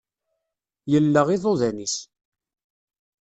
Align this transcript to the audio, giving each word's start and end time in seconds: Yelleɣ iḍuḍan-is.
Yelleɣ 0.91 1.27
iḍuḍan-is. 1.35 1.95